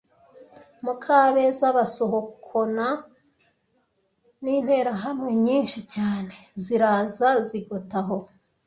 [0.85, 2.87] mu Kabeza basohokona
[4.43, 8.17] n’interahamwe nyinshi cyane ziraza zigota aho